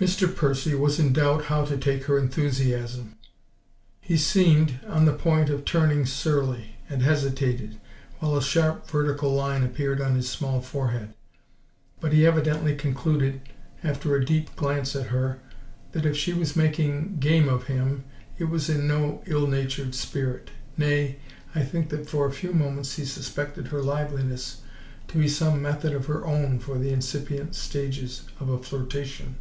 [0.00, 0.34] Mr.
[0.34, 3.14] Percy was in doubt how to take her enthusiasm;
[4.00, 7.78] he seemed on the point of turning surly, and hesitated,
[8.18, 11.12] while a sharp vertical line appeared on his small forehead;
[12.00, 13.42] but he evidently concluded,
[13.84, 15.38] after a deep glance at her,
[15.92, 18.02] that if she was making game of him
[18.38, 21.18] it was in no ill natured spirit nay,
[21.54, 24.62] I think that for a few moments he suspected her liveliness
[25.08, 29.36] to be some method of her own for the incipient stages of a flirtation.